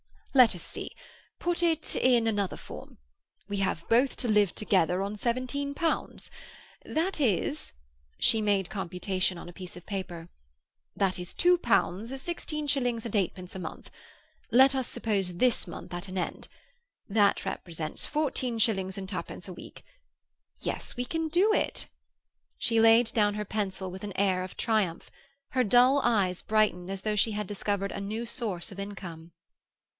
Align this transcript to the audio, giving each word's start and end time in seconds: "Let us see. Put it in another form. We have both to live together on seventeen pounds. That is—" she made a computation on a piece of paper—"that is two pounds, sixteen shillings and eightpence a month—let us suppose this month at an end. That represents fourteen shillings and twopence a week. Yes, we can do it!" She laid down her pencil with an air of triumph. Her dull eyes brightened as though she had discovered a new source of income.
"Let 0.33 0.55
us 0.55 0.63
see. 0.63 0.95
Put 1.37 1.61
it 1.61 1.95
in 1.95 2.25
another 2.25 2.55
form. 2.55 2.97
We 3.49 3.57
have 3.57 3.87
both 3.87 4.15
to 4.17 4.27
live 4.29 4.55
together 4.55 5.03
on 5.03 5.15
seventeen 5.15 5.75
pounds. 5.75 6.31
That 6.85 7.19
is—" 7.21 7.73
she 8.17 8.41
made 8.41 8.67
a 8.67 8.69
computation 8.69 9.37
on 9.37 9.49
a 9.49 9.53
piece 9.53 9.75
of 9.75 9.85
paper—"that 9.85 11.19
is 11.19 11.33
two 11.33 11.57
pounds, 11.57 12.19
sixteen 12.19 12.65
shillings 12.65 13.05
and 13.05 13.13
eightpence 13.15 13.53
a 13.55 13.59
month—let 13.59 14.73
us 14.73 14.87
suppose 14.87 15.35
this 15.37 15.67
month 15.67 15.93
at 15.93 16.07
an 16.07 16.17
end. 16.17 16.47
That 17.07 17.45
represents 17.45 18.05
fourteen 18.05 18.57
shillings 18.57 18.97
and 18.97 19.07
twopence 19.09 19.47
a 19.49 19.53
week. 19.53 19.83
Yes, 20.59 20.95
we 20.95 21.03
can 21.05 21.27
do 21.27 21.53
it!" 21.53 21.87
She 22.57 22.79
laid 22.79 23.13
down 23.13 23.33
her 23.35 23.45
pencil 23.45 23.91
with 23.91 24.03
an 24.03 24.13
air 24.17 24.43
of 24.43 24.57
triumph. 24.57 25.11
Her 25.49 25.65
dull 25.65 25.99
eyes 26.03 26.41
brightened 26.41 26.89
as 26.89 27.01
though 27.01 27.17
she 27.17 27.31
had 27.31 27.45
discovered 27.47 27.91
a 27.91 27.99
new 28.01 28.25
source 28.25 28.71
of 28.71 28.79
income. 28.79 29.33